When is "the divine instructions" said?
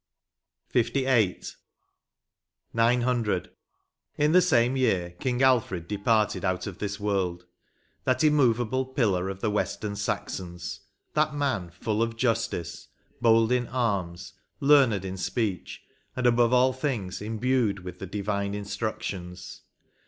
17.99-19.61